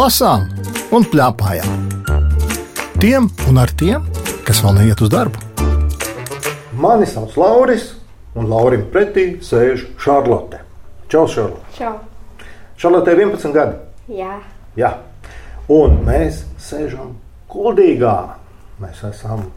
[0.00, 0.46] lasām
[0.96, 1.88] un plēpājām.
[3.00, 4.04] Tiem un ar tiem,
[4.46, 5.40] kas vēl neiet uz darbu.
[6.80, 7.90] Mani sauc Lauris,
[8.38, 10.62] un Laurim pretī sēž Šarlote.
[11.12, 11.74] Čau, Šarlote!
[11.76, 11.92] Čau!
[12.80, 13.76] Šarlote ir 11 gadi.
[14.16, 14.38] Jā,
[14.78, 14.94] Jā.
[15.70, 17.16] Un mēs sēžam
[17.50, 18.14] Kuldīgā.
[18.80, 19.48] Mēs esam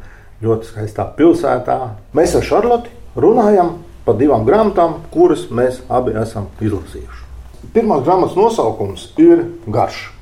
[0.43, 1.77] ļoti skaistā pilsētā.
[2.17, 7.21] Mēs ar Šarloti runājam par divām grāmatām, kuras mēs abi esam izlasījuši.
[7.73, 10.12] Pirmā grāmatas nosaukums ir Garš.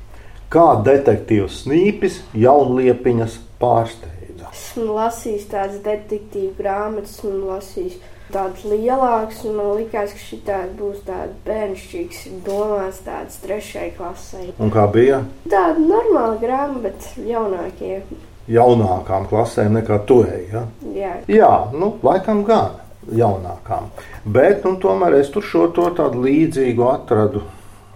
[0.52, 4.50] Kā detektīvs Snīpis jaunliepiņas pārsteidza.
[4.52, 7.94] esmu lasījis tādas detektīvu grāmatas, esmu lasījis
[8.32, 10.38] tādas lielākas, un man liekas, ka šī
[10.78, 14.50] būs tāda bērnišķīga, domāts tādas trešai klasē.
[14.58, 18.02] Un kā bija Tāda normāla grāmata, bet jaunākie.
[18.48, 20.48] jaunākām klasēm nekā tu ej?
[20.52, 20.66] Ja?
[20.94, 22.76] Jā, Jā, nu, laikam gan
[23.08, 23.88] jaunākām.
[24.24, 27.42] Bet nu, tomēr es tur šo to tādu līdzīgu atradu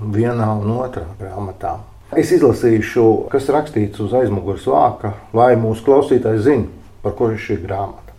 [0.00, 1.76] vienā un otrā grāmatā.
[2.14, 6.70] Es izlasīšu, kas rakstīts uz aizmugures vāka, lai mūsu klausītājs zinātu,
[7.02, 8.14] par ko ir šī grāmata.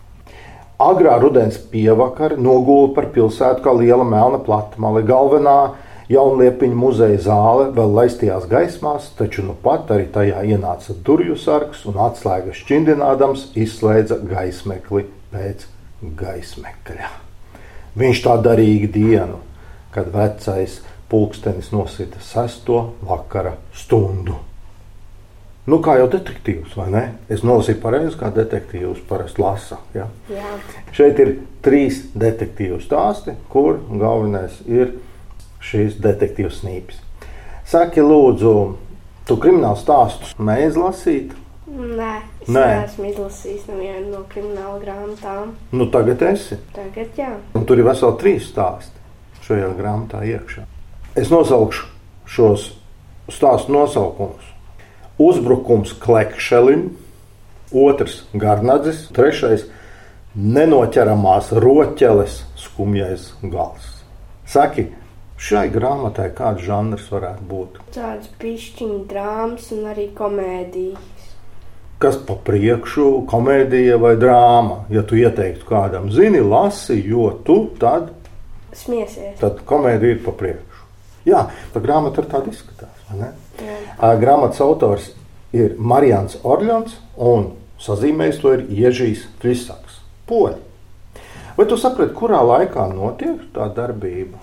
[0.78, 5.00] Agrā rudens pievakara nogula par pilsētu kā liela melna platmale.
[5.08, 5.72] Galvenā
[6.12, 11.96] jaunliepiņa muzeja zāle vēl laistījās gaismās, taču nu pat arī tajā ienāca durvju sargs un
[12.04, 15.64] atslēgas šķindinādams izslēdza gaismekli pēc
[16.20, 17.10] gaismekļa.
[17.98, 19.40] Viņš tā darīja dienu,
[19.96, 20.78] kad vecais
[21.08, 24.36] pulkstenis nosita sesto vakara stundu.
[25.68, 27.02] Nu, kā jau detektīvs, vai ne?
[27.28, 29.76] Es nolasīju pareizi, kā detektīvs parasti lasa.
[29.92, 30.06] Ja?
[30.32, 30.52] jā.
[30.96, 31.34] Šeit ir
[31.64, 34.94] trīs detektīvu stāsti, kur galvenais ir
[35.60, 37.02] šīs detektīvas snīpes.
[37.68, 38.54] Saki, lūdzu,
[39.28, 41.36] tu kriminālu stāstus mēdz lasīt?
[41.68, 42.64] Nē, es Nē.
[42.64, 45.52] neesmu izlasījis nevienu no krimināla grāmatām.
[45.76, 46.56] Nu, tagad esi.
[46.72, 48.96] Tagad, jā, Un tur ir veseli trīs stāsti
[49.44, 50.64] šajā grāmatā iekšā.
[51.18, 51.86] Es nosaukšu
[52.30, 52.68] šos
[53.32, 54.44] stāstu nosaukumus.
[55.18, 56.84] Uzbrukums Klekšelim,
[57.74, 59.64] otrs Garnadzis, trešais
[60.38, 63.88] nenoķeramās roķeles skumjais gals.
[64.48, 64.86] Saki,
[65.42, 67.80] šai grāmatai kāds žanrs varētu būt?
[67.96, 71.26] tādas pišķiņu drāmas un arī komēdijas.
[71.98, 74.84] Kas pa priekšu, komēdija vai drāma?
[74.94, 78.12] Ja tu ieteiktu kādam, zini, lasi, jo tu tad
[78.70, 79.34] Smiesies.
[79.42, 80.67] tad komēdija ir pa priekšu.
[81.28, 81.44] Jā,
[81.74, 82.94] tā grāmata ir tāda izskatās.
[83.98, 85.10] Ā, Grāmatas autors
[85.56, 87.50] ir Marijans Orļons un
[87.82, 90.00] sazīmējis to ir Iežīs Frisaks.
[90.28, 90.58] Poļi.
[91.58, 94.38] Vai tu saprati, kurā laikā notiek tā darbība?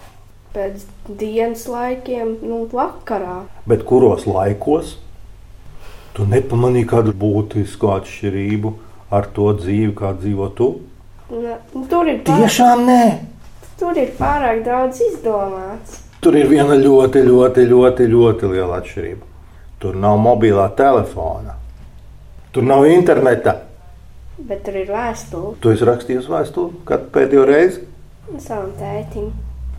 [0.56, 0.85] Pēc
[1.19, 3.44] dienas laikiem, nu, vakarā.
[3.67, 4.96] Bet kuros laikos?
[6.16, 8.72] Tu nepamanīji kādu būtisku atšķirību
[9.16, 10.69] ar to dzīvi, kā dzīvo tu?
[11.31, 13.02] Ne, nu, tur, ir pārāk, Tiešām nē!
[13.79, 16.04] tur ir pārāk daudz izdomāts.
[16.25, 19.28] Tur ir viena ļoti, ļoti, ļoti, ļoti liela atšķirība.
[19.78, 21.53] Tur nav mobilā telefona,
[22.50, 23.59] tur nav interneta.
[24.47, 27.85] Bet tur ir vēstule Tu esi rakstījis vēstuli, kad pēdējo reizi
[28.41, 29.30] savam tētim.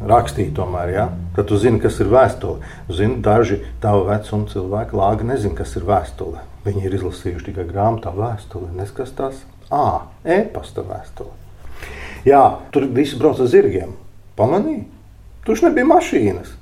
[0.06, 1.08] rakstīji, tomēr, ja?
[1.34, 2.62] tad tu zini, kas ir vēstule.
[2.94, 6.46] Zini, daži tavu vecumu cilvēki lāgi nezina, kas ir vēstule.
[6.62, 9.42] Viņi ir izlasījuši tikai grāmatā vēstuli, neskas tās
[9.74, 11.34] ā, e-pasta vēstule.
[12.22, 13.98] Jā, tur visi brauc ar zirgiem.
[14.38, 14.92] Pamanīji?
[15.46, 16.56] Tur nebija mašīnas.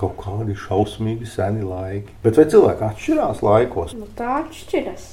[0.00, 2.14] Kaut kādi šausmīgi seni laiki.
[2.24, 3.90] Bet vai cilvēki atšķirās laikos?
[3.98, 5.08] Nu, tā atšķiras.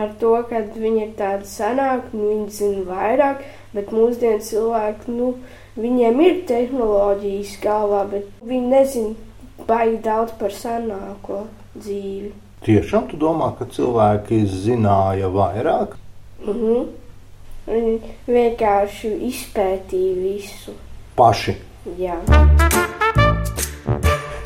[0.00, 3.42] Ar to, ka viņi ir tādi senāki, nu, viņi zina vairāk,
[3.74, 5.34] bet mūsdienu cilvēki, nu,
[5.76, 11.42] viņiem ir tehnoloģijas galvā, bet viņi nezina baigi daudz par senāko
[11.76, 12.32] dzīvi.
[12.64, 15.98] Tiešām tu domā, ka cilvēki zināja vairāk?
[16.46, 16.88] Mhm.
[17.68, 20.72] Viņi vienkārši izpētīja visu.
[21.16, 21.58] Paši.
[21.84, 22.16] Jā.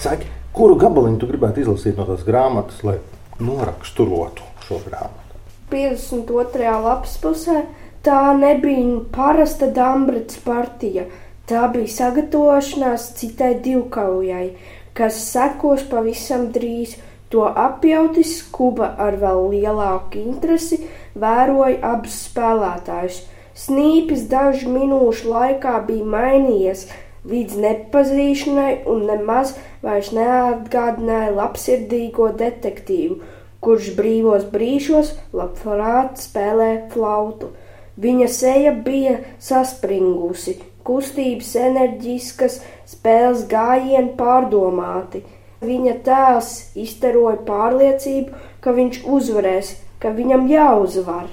[0.02, 2.96] Saki, kuru gabaliņu tu gribētu izlasīt no tās grāmatas, lai
[3.38, 5.38] noraksturotu šo grāmatu?
[5.70, 6.72] 52.
[6.82, 7.62] lapas pusē
[8.02, 11.06] tā nebija parasta Dambrits partija.
[11.48, 14.50] Tā bija sagatavošanās citai divkaujai,
[14.98, 16.98] kas sekos pavisam drīz.
[17.30, 20.80] To apjautis skuba ar vēl lielāku interesi
[21.14, 23.18] vēroja abus spēlētājus.
[23.58, 26.86] Snīpis dažu minūšu laikā bija mainījies
[27.28, 33.18] līdz nepazīšanai un nemaz vairs neatgādināja labsirdīgo detektīvu,
[33.64, 37.52] kurš brīvos brīžos labprāt spēlē flautu.
[37.98, 45.24] Viņa seja bija saspringusi, kustības enerģiskas, spēles gājieni pārdomāti.
[45.58, 51.26] Viņa tēls izteroja pārliecību, ka viņš uzvarēs, ka viņam jāuzvar.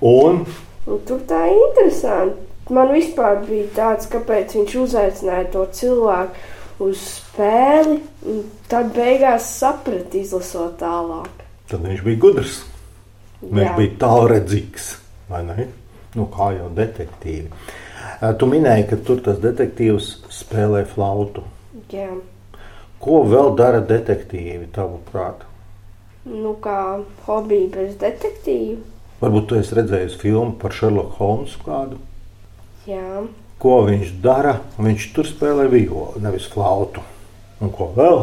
[0.00, 0.40] Un
[0.88, 2.47] Un tur tā ir interesanti.
[2.74, 6.46] Man vispār bija tāds, kāpēc viņš uzaicināja to cilvēku.
[6.78, 7.96] uz spēli,
[8.30, 11.40] un tad beigās sapratu, izlasot tālāk.
[11.66, 12.60] Tad viņš bija gudrs.
[13.42, 13.72] Viņš Jā.
[13.76, 14.86] bija tālredzīgs.
[15.28, 15.66] vai ne?
[16.14, 17.50] Nu, kā jau detektīvi.
[18.38, 21.42] Tu minēji, ka tur tas detektīvs spēlē flautu.
[21.90, 22.12] Jā.
[23.00, 25.42] Ko vēl dara detektīvi, tavuprāt?
[26.24, 28.78] Nu, kā hobija bez detektīva.
[29.20, 31.98] Varbūt tu esi redzējis filmu par Sherlock Holmesu kādu.
[32.88, 33.26] Jā.
[33.60, 34.58] Ko viņš dara?
[34.80, 37.02] Viņš tur spēlē violi, nevis flautu.
[37.60, 38.22] Un ko vēl?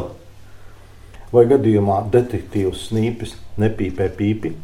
[1.36, 4.56] Vai gadījumā detektīvs snīpis nepīpē pīpi?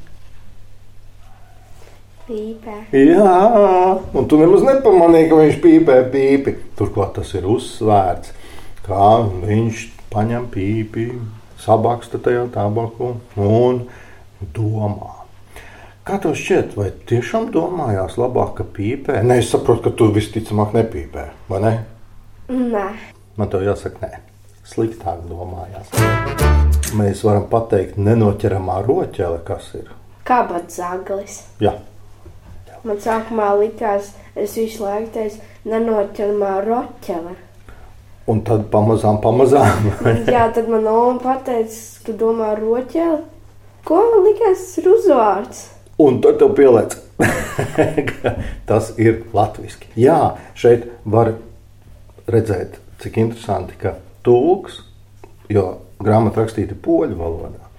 [2.26, 2.78] Pīpē.
[2.96, 3.38] Jā,
[4.16, 6.58] un tu nemaz nepamanīji, ka viņš pīpē pīpi.
[6.80, 8.34] Turklāt tas ir uzsvērts,
[8.88, 9.14] kā
[9.44, 11.10] viņš paņem pīpi,
[11.62, 13.84] sabaksta tajā tabaku un
[14.56, 15.21] domā.
[16.12, 19.22] Kā tev šķiet, vai tiešām domājās labāk, ka pīpē?
[19.24, 21.72] Nē, es saprotu, ka tu visticamāk nepīpē, vai ne?
[22.52, 22.82] Nē.
[23.40, 24.20] Man te jāsaka, nē,
[24.68, 25.88] sliktāk domājās.
[27.00, 29.88] Mēs varam pateikt, nenoķeramā roķele, kas ir.
[30.28, 31.40] Kabats zaglis.
[31.64, 31.78] Jā,
[32.84, 37.38] Man sākumā likās, es visu laiku teicu, nenoķermā roķele.
[38.28, 39.94] un tad pamazām, pamazām.
[40.28, 43.22] Jā, tad man oma pateica, ka domā roķele.
[43.88, 45.70] Ko man likās, tas ir uzvārds?
[46.02, 46.96] Un tad tev pieliec,
[48.70, 49.92] tas ir latviešu.
[50.00, 51.36] Jā, šeit var
[52.32, 54.82] redzēt, cik interesanti, ka tulks,
[55.52, 55.66] jo
[56.02, 57.70] grāmata rakstīta poļu valodā,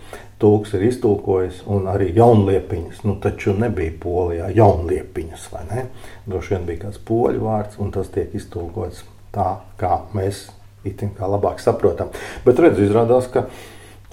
[0.43, 3.03] tulks ir iztulkojis un arī jaunliepiņas.
[3.07, 5.87] Nu, taču nebija polijā jaunliepiņas, vai ne?
[6.27, 9.05] Droši vien bija kāds poļu vārds, un tas tiek iztulkots
[9.35, 9.49] tā,
[9.81, 10.49] kā mēs
[10.87, 12.11] itin kā labāk saprotam.
[12.47, 13.47] Bet redz, izrādās, ka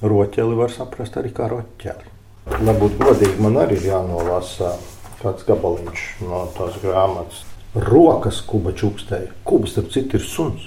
[0.06, 2.19] roķeli var saprast arī kā roķeli.
[2.60, 4.74] Lai būtu godīgi, man arī ir jānolasa
[5.22, 7.44] kāds gabaliņš no tās grāmatas.
[7.76, 9.30] Rokas kuba čukstēja.
[9.48, 10.66] Kubas, starp citu, ir suns.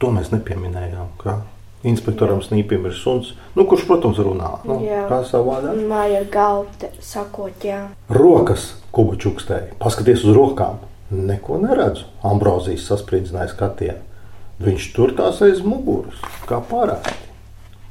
[0.00, 1.08] To mēs nepieminējām.
[1.20, 1.38] Kā
[1.88, 4.50] inspektoram Snīpim ir suns, nu, kurš, protams, runā.
[4.68, 5.06] Nu, Jā.
[5.10, 5.80] kā savādāk?
[5.88, 7.86] Māja galva te- sakot, jā.
[8.12, 9.74] Rokas kuba čukstēja.
[9.80, 10.78] Paskaties uz rokām.
[11.10, 12.04] Neko neredzu.
[12.22, 13.98] Ambrozijas saspridzināja skatienu.
[14.60, 17.16] Viņš tur tās aiz muguras, kā parasti.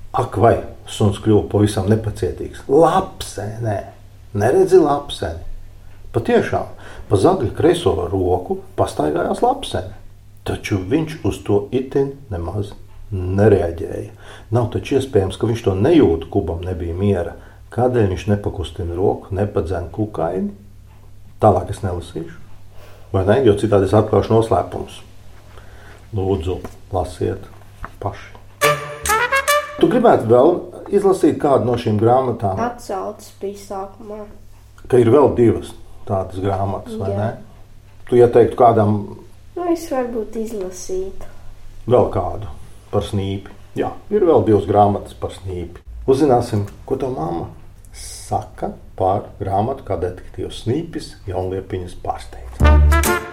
[0.10, 0.56] Ak, vai
[0.90, 2.64] suns kļuva pavisam nepacietīgs.
[2.70, 3.78] Lapsenē,
[4.34, 5.46] neredzi lapseni.
[6.16, 6.72] Patiešām,
[7.10, 9.94] pa zagļa kreiso roku pastaigājās lapsene.
[10.48, 12.72] Taču viņš uz to itin nemaz
[13.14, 14.10] nereaģēja.
[14.56, 17.36] Nav taču iespējams, ka viņš to nejūt, kubam nebija miera.
[17.74, 20.56] Kādēļ viņš nepakustina roku, nepadzēna kukaini?
[21.40, 22.42] Tālāk es nelasīšu.
[23.14, 23.40] Vai ne?
[23.46, 25.00] Jo citādi es atklāšu noslēpumus.
[26.18, 26.60] Lūdzu,
[26.94, 27.46] lasiet
[28.02, 28.39] paši.
[29.80, 30.50] Tu gribētu vēl
[30.96, 34.26] izlasīt kādu no šīm grāmatām, Atsaucis bija sākumā.
[34.90, 35.72] ka ir vēl divas
[36.08, 37.18] tādas grāmatas, vai Jā.
[37.18, 37.30] ne?
[38.10, 38.98] Tu ieteiktu kādam
[39.56, 41.26] Nu, es varbūt izlasītu.
[41.88, 42.48] vēl kādu
[42.92, 43.50] par snīpi.
[43.76, 45.80] Jā, ir vēl divas grāmatas par snīpi.
[46.08, 47.48] Uzzināsim, ko tā mamma
[47.94, 53.29] saka par grāmatu, kā detektīvs snīpis jaunliepiņas pārsteidz.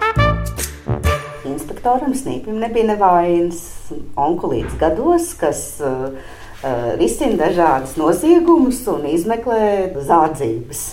[1.57, 3.89] Inspektoram Snīpim nebija nevainas
[4.19, 10.85] onkulīts gados, kas uh, uh, risina dažādas noziegumus un izmeklē zādzības.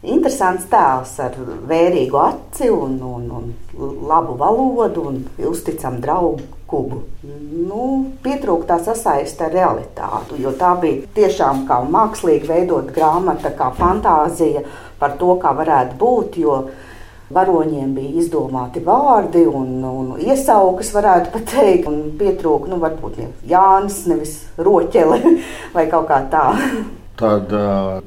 [0.00, 1.34] Interesants tēls ar
[1.68, 5.18] vērīgu aci un, un, un labu valodu un
[5.50, 7.02] uzticamu draugu kubu.
[7.24, 7.86] Nu,
[8.24, 14.64] pietrūka tā sasaiste ar realitāti, jo tā bija tiešām kā mākslīgi veidot grāmata, kā fantāzija
[15.00, 16.40] par to, kā varētu būt.
[16.44, 16.56] Jo
[17.30, 24.00] Varoņiem bija izdomāti vārdi un, un iesaukas, varētu pat teikt, un pietrūka, nu, varbūt Jānis,
[24.10, 25.20] nevis Roķele
[25.76, 26.48] vai kaut kā tā.
[27.20, 27.52] Tad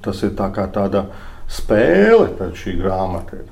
[0.04, 1.06] tas ir tā kā tāda
[1.48, 3.48] spēle, tad šī grāmata ir.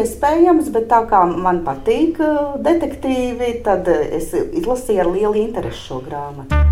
[0.00, 2.20] Iespējams, bet tā kā man patīk
[2.64, 6.69] detektīvi, tad es izlasīju ar lielu interesi šo grāmatu.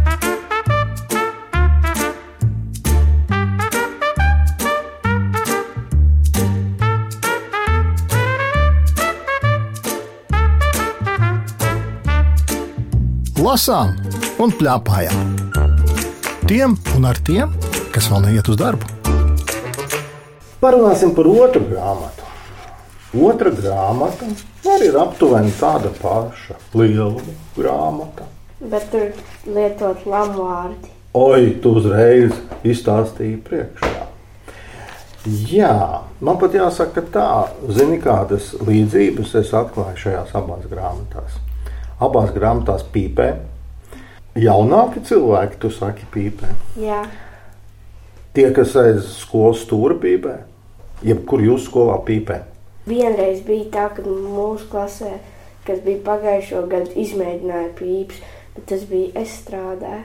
[13.38, 13.92] Lasām
[14.42, 15.36] un plēpājām.
[16.50, 17.52] Tiem un ar tiem,
[17.94, 18.88] kas vēl neiet uz darbu.
[20.58, 22.26] Parunāsim par otru grāmatu.
[23.14, 24.26] Otra grāmata
[24.74, 28.26] arī ir aptuveni tāda paša lieluma grāmata.
[28.58, 29.14] Bet tur
[29.46, 30.90] lietot lamu vārdi.
[31.14, 32.34] Oi, tu uzreiz
[32.66, 34.08] izstāstīji priekšā.
[35.54, 35.76] Jā,
[36.18, 37.32] man pat jāsaka, ka tā,
[37.70, 41.44] zini, kādas līdzības es atklāju šajās abās grāmatās.
[42.00, 43.30] Abās grāmatās pīpē.
[44.38, 46.52] Jaunāki cilvēki, tu saki, pīpē.
[46.78, 47.00] Jā.
[48.36, 50.36] Tie, kas aiz skolas stūra pīpē,
[51.06, 52.44] jebkur jūsu skolā pīpē.
[52.88, 55.16] Vienreiz bija tā, ka mūsu klasē
[55.68, 58.20] kas bija pagājušo gadu, izmēģināja pīpes,
[58.54, 60.04] bet tas bija es strādāju.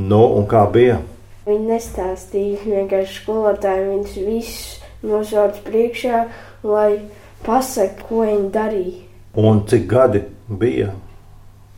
[0.00, 1.00] Nu, un kā bija?
[1.44, 4.70] Viņi nestāstīja, vienkārši skolotāji viņus visus
[5.04, 6.22] nosauc priekšā,
[6.64, 7.02] lai
[7.44, 9.08] pasakā, ko viņi darīja.
[9.42, 10.22] Un cik gadi
[10.60, 10.92] bija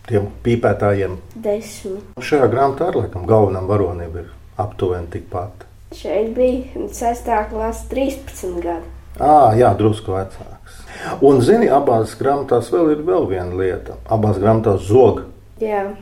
[0.08, 1.18] tiem pīpētājiem?
[1.34, 2.04] Desmit.
[2.20, 5.66] Šajā grāmatā ar laikam galvenam varonim ir aptuveni tikpat.
[5.94, 7.30] Šeit bija 6.
[7.50, 8.90] klase, 13 gadi.
[9.22, 10.80] À, jā, drusku vecāks.
[11.22, 13.98] Un, zini, abās grāmatās vēl ir vēl viena lieta.
[14.10, 15.22] Abās grāmatās zog.
[15.62, 15.92] Jā,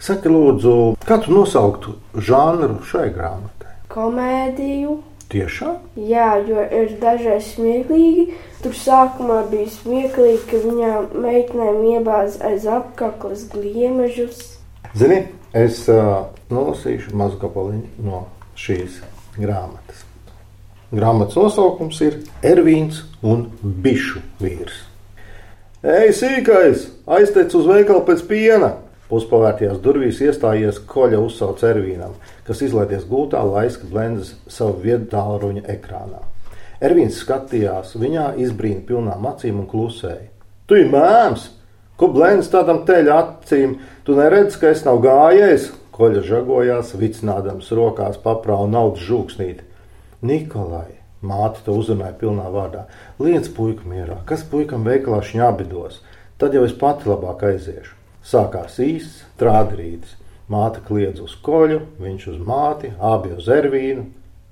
[0.00, 0.72] Saki, lūdzu,
[1.06, 3.52] kā tu nosauktu žanru šai grāmatai?
[3.92, 4.96] komēdiju.
[5.32, 5.80] Tiešām?
[5.98, 8.28] Jā, jo ir dažreiz smieklīgi.
[8.62, 14.44] Tur sākumā bija smieklīgi, ka viņām meitenēm iebāz aiz apaklas gliemežus.
[14.96, 18.22] Zini, es uh, nolasīšu mazu gabaliņu no
[18.58, 19.00] šīs
[19.36, 20.04] grāmatas.
[20.94, 24.84] Grāmatas nosaukums ir Ervīns un Bišu vīrs.
[25.82, 26.86] Ej, sīkais,
[27.18, 28.76] aiztec uz veikalu pēc piena!
[29.06, 32.14] Puspavērtajās durvīs iestājies koļa uzsauc Ervīnam,
[32.46, 36.22] kas izlaidies gultā, lai izskatītu lendzes savu vietu tālruņa ekrānā.
[36.84, 40.28] Ervīns skatījās viņā izbrīna pilnām acīm un klusēja.
[40.68, 41.50] Tu esi mēms!
[41.96, 43.78] Ko blēņas tādam teļa acīm?
[44.04, 45.70] Tu neredzi, ka es nav gājējis?
[45.96, 49.64] Koļa žagojās, vicinādams rokās paprāvu naudas žūksnīti.
[50.28, 52.84] Nikolai, māte to uzrunāja pilnā vārdā.
[53.22, 56.02] Liec puika mierā, kas puikam veikalā šņābidos,
[56.36, 57.96] tad jau es pati labāk aiziešu.
[58.26, 60.18] Sākās īsts trādrītis.
[60.46, 64.04] Māte kliedz uz koļu, viņš uz māti, abi uz ervīnu.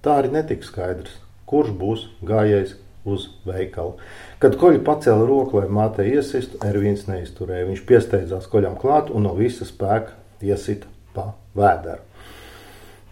[0.03, 2.75] Tā arī netika skaidrs, kurš būs gājējis
[3.07, 3.95] uz veikalu.
[4.43, 7.69] Kad koļi pacēla roku, lai mātei iesistu, Ervīns neizturēja.
[7.71, 12.03] Viņš piesteidzās koļam klāt un no visa spēka iesita pa vēderu.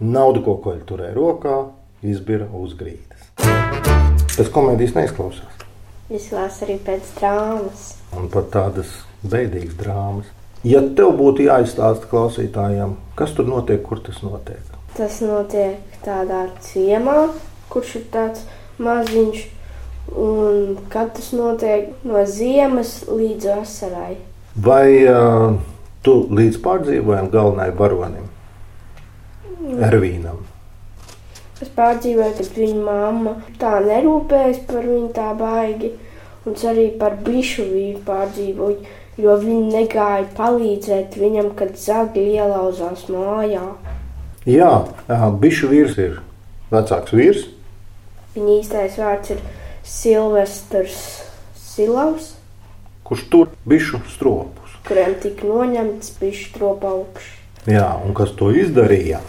[0.03, 1.57] Naudu, ko koļi turēja rokā,
[2.03, 3.31] izbira uz grīdas.
[4.33, 5.67] Tas komēdijas neizklausās.
[6.13, 7.93] Izklāsts arī pēc drāmas.
[8.19, 8.91] Un pat tādas
[9.23, 10.39] beidīgas drāmas.
[10.65, 14.61] Ja tev būtu jāizstāsta klausītājiem, kas tur notiek, kur tas notiek,
[14.93, 17.31] Tas notiek tādā ciemā,
[17.73, 18.43] kurš ir tāds
[18.79, 19.47] maziņš.
[20.19, 24.17] Un kad tas notiek no ziemas līdz vasarai.
[24.57, 25.55] vai uh,
[26.03, 28.27] tu līdz pārdzīvojam galvenajam varonim,
[29.81, 30.43] Ervīnam?
[31.63, 35.93] Es pārdzīvoju, ka viņa mamma tā nerūpējas par viņu tā baigi.
[36.45, 38.83] Un es arī par bišu vīru pārdzīvoju,
[39.21, 43.65] jo viņi negāja palīdzēt viņam, kad zagļi ielauzās mājā.
[44.49, 44.71] Jā,
[45.43, 46.21] bišu vīrs ir
[46.73, 47.45] vecāks vīrs.
[48.35, 49.43] Viņa īstais vārds ir
[49.85, 50.97] Silvestrs
[51.59, 52.33] Silavs,
[53.05, 54.79] kurš tur bišu stropus.
[54.89, 57.29] kuriem tika noņemts bišu tropa augšs.
[57.71, 59.21] Jā, un kas to izdarīja?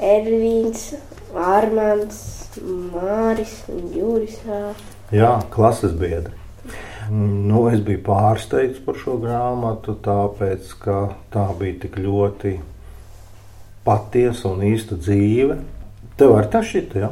[0.00, 0.94] Ervīns,
[1.36, 2.22] Armāns,
[2.62, 4.38] Māris un Juris.
[4.48, 4.72] ā.
[5.12, 6.32] Jā, klases biedri.
[7.10, 10.98] Nu, es biju pārsteigts par šo grāmatu, tāpēc, ka
[11.32, 12.56] tā bija tik ļoti
[13.86, 15.58] patiesa un īsta dzīve.
[16.20, 17.10] Tev ar tā šita, jā?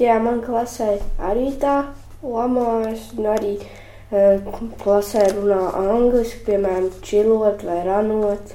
[0.00, 1.76] Jā, man klasē arī tā
[2.24, 8.54] lamājas, un arī uh, klasē runā angliski, piemēram, čilot vai ranot,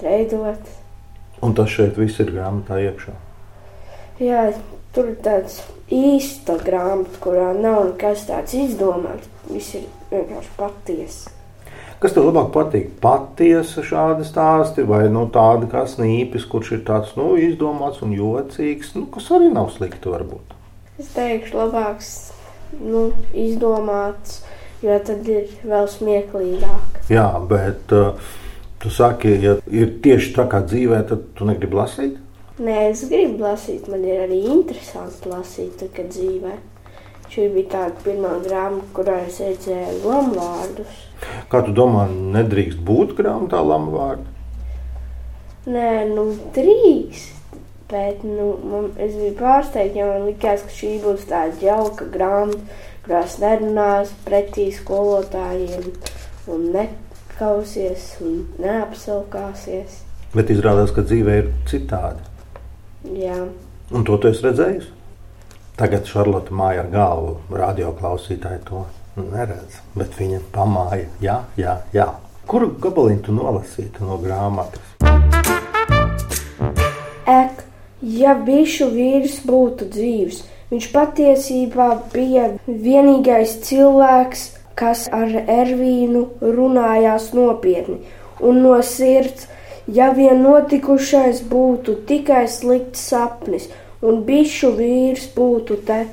[0.00, 0.76] treidot.
[1.44, 3.16] Un tas šeit viss ir grāmatā iekšā.
[4.20, 4.50] Jā,
[4.94, 9.28] tur ir tāds īsta grāmata, kurā nav nekas tāds izdomāts.
[9.48, 11.36] Viss ir vienkārši patiesa.
[12.00, 12.86] Kas tev labāk patīk?
[13.02, 18.94] Patiesa šādi stāsti vai nu, tāda kā snīpis, kurš ir tāds nu, izdomāts un jocīgs,
[18.96, 20.54] nu, kas arī nav slikti varbūt.
[21.00, 22.08] Es teikšu, labāks,
[22.80, 24.40] nu, izdomāts,
[24.80, 27.02] jo tad ir vēl smieklīgāk.
[27.12, 28.32] Jā, bet uh,
[28.80, 32.16] tu saki, ja ir tieši tā kā dzīvē, tad tu negribi lasīt.
[32.60, 36.56] Nē, es gribu lasīt, man ir arī interesanti lasīt, kad dzīvē.
[37.30, 40.96] Šī bija tāda pirmā grāmata, kurā es redzēju lamuvārdus.
[41.52, 44.26] Kā tu domā, nedrīkst būt grāmatā lama vārdu?
[45.70, 46.24] Nē, nu,
[46.56, 47.36] drīkst.
[47.90, 52.78] Bet nu, man, es biju pārsteigts, jo man likās, ka šī būs tāda jauka grāmata,
[53.06, 55.88] kurās nerunās pretī skolotājiem
[56.54, 60.04] un nekausies un neapsaukāsies.
[60.34, 62.22] Bet izrādās, ka dzīve ir citādi.
[63.22, 63.40] Jā,
[63.90, 64.84] Un to tu esi redzējis?
[65.80, 68.84] Tagad Šarlote māja ar galvu, radioklausītāji to
[69.16, 71.08] neredz, bet viņa pamāja.
[71.24, 72.10] Jā, jā, jā.
[72.50, 74.90] Kuru gabaliņu tu nolasītu no grāmatas?
[77.30, 77.64] ek,
[78.02, 84.46] ja bišu vīrs būtu dzīves, viņš patiesībā bija vienīgais cilvēks,
[84.80, 88.00] kas ar Ervīnu runājās nopietni
[88.40, 89.48] un no sirds.
[89.90, 93.64] Ja vien notikušais būtu tikai slikts sapnis,
[94.06, 96.04] un bišu vīrs būtu te,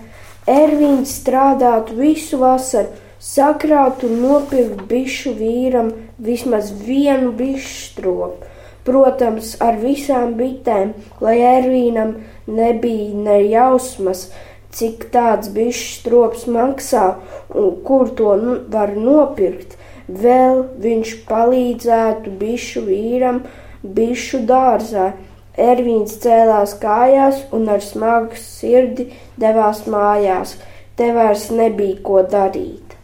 [0.47, 5.89] Ervīns strādātu visu vasaru, sakraut un nopirkt bišu vīram
[6.23, 8.53] vismaz vienu bišu stropu.
[8.87, 12.13] Protams, ar visām bitēm, lai Ervīnam
[12.47, 14.29] nebija ne jausmas,
[14.71, 17.17] cik tāds bišu strops maksā
[17.51, 19.75] un kur to nu, var nopirkt.
[20.07, 23.41] Vēl viņš palīdzētu bišu vīram
[23.83, 25.09] bišu dārzā.
[25.57, 29.07] Ervīns cēlās kājās un ar smagu sirdi
[29.41, 30.55] devās mājās.
[30.97, 32.95] Te vairs nebija ko darīt.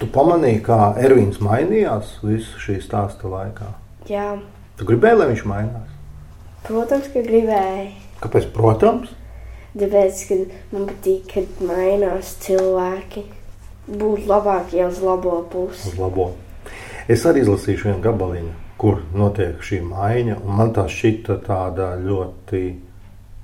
[0.00, 3.68] Tu pamanīji, kā Ervīns mainījās visu šī stāsta laikā.
[4.10, 4.38] Jā,
[4.80, 5.90] Tu gribēji, lai viņš mainās?
[6.64, 7.90] protams, ka gribēju.
[8.22, 8.46] Kāpēc?
[8.54, 9.10] Protams,
[9.76, 10.36] Tāpēc, ka
[10.72, 13.22] man patīk, kad mainās cilvēki.
[13.90, 15.88] Būt labākie uz labo pusi.
[15.92, 16.30] uz labo.
[17.08, 22.62] Es arī izlasīšu vienu gabaliņu, kur notiek šī maiņa, man tā šķita tāda ļoti,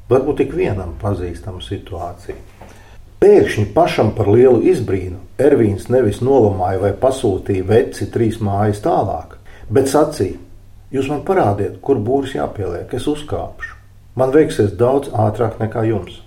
[0.09, 2.38] varbūt tik vienam pazīstama situācija.
[3.21, 9.38] Pēkšņi pašam par lielu izbrīnu Ervīns nevis nolamāja vai pasūtīja veci trīs mājas tālāk,
[9.69, 10.38] bet sacīja:
[10.93, 13.75] Jūs man parādiet, kur būris jāpieliek, es uzkāpšu.
[14.16, 16.23] Man veiksies daudz ātrāk nekā jums.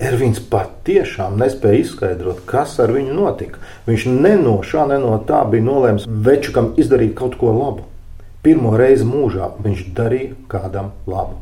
[0.00, 3.60] Ervīns patiešām nespēja izskaidrot, kas ar viņu notika.
[3.86, 7.84] Viņš ne no šā, ne no tā bija nolēmis večukam izdarīt kaut ko labu.
[8.44, 11.38] Pirmo reizi mūžā viņš darīja kādam labu.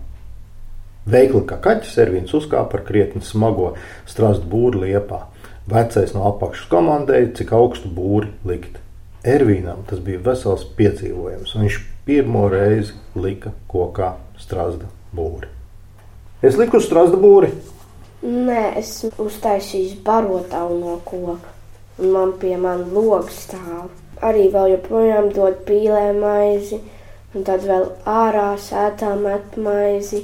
[1.13, 3.73] Veikli kā kaķis Ervīns uzkāpa ar krietni smago
[4.07, 5.25] strastu būri liepā.
[5.71, 8.79] Vecais no apakšas komandēja, cik augstu būri likt.
[9.27, 15.51] Ervīnam tas bija vesels piedzīvojums, un viņš pirmo reizi lika kokā strasta būri.
[16.43, 17.53] Es liku uz strasta būri,
[18.23, 21.51] Nē, es uztaisīju barotavu no koka,
[21.99, 23.89] un man pie manis logs stāv.
[24.23, 26.79] Arī vēl joprojām dod pīlē maizi,
[27.35, 30.23] un tad vēl ārā sētā met maizi.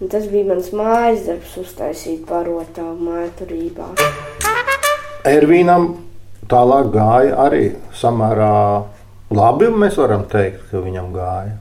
[0.00, 3.90] Un tas bija mans mājas darbs, uztaisīt barotavu mājturībā.
[5.28, 5.90] Ervīnam
[6.48, 7.66] tālāk gāja arī
[8.00, 8.54] samērā
[9.36, 11.58] labi, un mēs varam teikt, ka viņam gāja.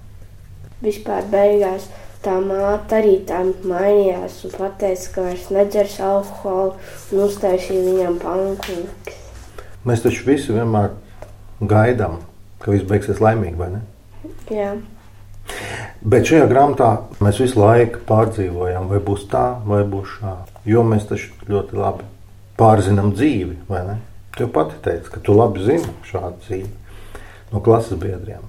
[0.80, 1.90] Vispār beigās
[2.24, 6.74] tā māte arī tā mainījās un teica, ka vairs nedzers alkoholu
[7.12, 9.20] un uztaisīja viņam pankūku.
[9.84, 10.96] Mēs taču visi vienmēr
[11.62, 12.20] gaidām,
[12.64, 13.84] ka viss beigsies laimīgi, vai ne?
[14.50, 14.74] Jā,
[16.00, 20.36] Bet šajā grāmatā mēs visu laiku pārdzīvojam, vai būs tā, vai būs šā.
[20.70, 22.06] Jo mēs taču ļoti labi
[22.60, 23.98] pārzinām dzīvi, vai ne?
[24.38, 26.70] Tu pati teici, ka tu labi zini šādu dzīvi
[27.52, 28.46] no klases biedriem.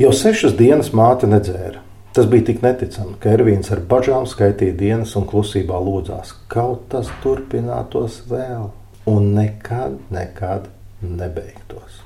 [0.00, 1.82] Jau sešas dienas māte nedzēra.
[2.12, 7.08] Tas bija tik neticami, ka Ervīns ar bažām skaitīja dienas un klusībā lūdzās, kaut tas
[7.24, 8.68] turpinātos vēl
[9.08, 10.68] un nekad, nekad
[11.00, 12.01] nebeigtos.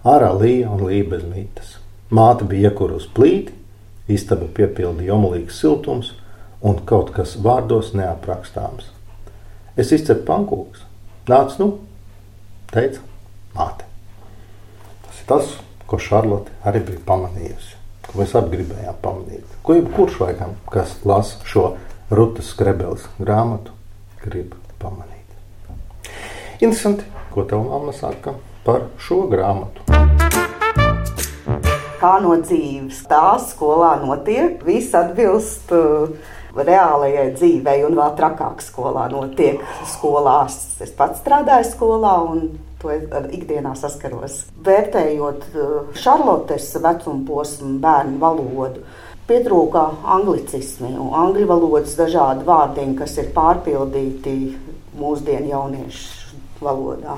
[0.00, 1.74] Ārā līja un līja bez mītas.
[2.08, 3.52] Māte bija iekurusi plīti,
[4.08, 6.14] istaba piepildīja omulīgs siltums
[6.64, 8.88] un kaut kas vārdos neaprakstāms.
[9.76, 10.86] Es izcepu pankūks.
[11.28, 11.68] Nāc, nu,
[12.72, 13.04] teica
[13.52, 13.84] māte.
[15.04, 15.52] Tas ir tas,
[15.84, 17.76] ko Šarlote arī bija pamanījusi,
[18.08, 19.54] ko mēs abi gribējām pamanīt.
[19.62, 21.74] Ko jebkurš laikam, kas lasa šo
[22.10, 23.76] Rutas skrebeles grāmatu,
[24.24, 26.08] grib pamanīt.
[26.58, 28.34] Interesanti, ko tev mamma saka
[28.64, 29.89] par šo grāmatu.
[32.00, 33.04] Kā no dzīves.
[33.10, 36.08] Tā skolā notiek, viss atbilst uh,
[36.56, 39.62] reālajai dzīvei, un vēl trakāk skolā notiek.
[39.88, 42.48] Skolās es pats strādāju skolā, un
[42.80, 42.92] to
[43.36, 44.46] ikdienā saskaros.
[44.64, 48.84] Vērtējot uh, Šarlotes vecuma posmu bērnu valodu.
[49.30, 49.84] Pietrūkā
[50.16, 54.34] anglicismi un angļu valodas dažādi vārdiņi, kas ir pārpildīti
[54.98, 57.14] mūsdienu jauniešu valodā.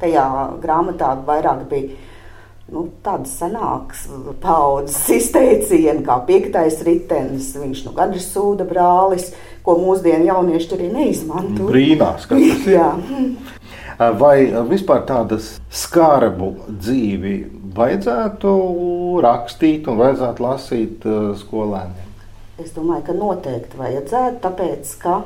[0.00, 0.24] Tajā
[0.60, 1.94] grāmatā vairāk bija
[2.72, 4.06] nu, tādas senākas
[4.42, 9.30] paudzes izteicieni, kā piektais ritenis, viņš nu gan ir sūda brālis,
[9.66, 11.68] ko mūsdienu jaunieši arī neizmanto.
[11.70, 12.82] Brīnās, ka tas ir.
[14.20, 17.36] Vai vispār tādas skarbu dzīvi
[17.76, 18.50] vajadzētu
[19.24, 21.06] rakstīt un vajadzētu lasīt
[21.40, 22.12] skolēniem?
[22.60, 25.16] Es domāju, ka noteikti vajadzētu, tāpēc, ka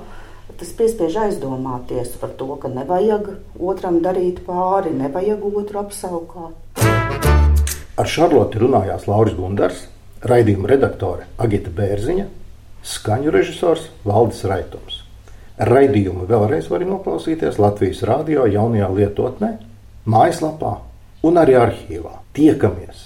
[0.61, 6.90] tas piespiež aizdomāties par to, ka nevajag otram darīt pāri, nevajag otru apsaukāt.
[8.01, 9.83] Ar Šarloti runājās Lauris Gundars,
[10.25, 12.23] raidījuma redaktore Agita Bērziņa,
[12.81, 15.03] skaņu režisors Valdis Raitums.
[15.69, 19.51] Raidījumu vēlreiz var noklausīties Latvijas Rādio jaunajā lietotnē,
[20.09, 20.79] mājaslapā
[21.29, 22.15] un arī arhīvā.
[22.33, 23.05] Tiekamies!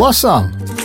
[0.00, 0.59] Lasām